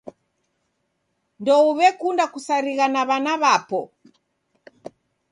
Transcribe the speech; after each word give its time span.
Ndouw'ekunda 1.41 2.25
kusarigha 2.33 2.85
na 2.93 3.01
w'ana 3.09 3.33
w'apo. 3.41 3.79